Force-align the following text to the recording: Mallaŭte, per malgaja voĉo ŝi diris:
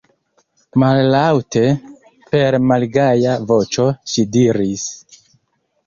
Mallaŭte, 0.83 1.63
per 2.33 2.59
malgaja 2.71 3.39
voĉo 3.53 3.89
ŝi 4.15 4.29
diris: 4.39 4.93